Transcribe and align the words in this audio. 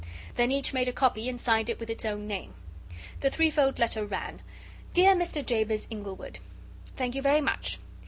Then 0.33 0.51
each 0.51 0.73
made 0.73 0.87
a 0.87 0.91
copy 0.91 1.29
and 1.29 1.39
signed 1.39 1.69
it 1.69 1.79
with 1.79 1.87
its 1.87 2.05
own 2.05 2.25
name. 2.25 2.55
The 3.19 3.29
threefold 3.29 3.77
letter 3.77 4.03
ran: 4.03 4.41
"Dear 4.95 5.13
Mr. 5.13 5.45
Jabez 5.45 5.85
Inglewood, 5.91 6.39
Thank 6.95 7.13
you 7.13 7.21
very 7.21 7.37
much. 7.39 7.77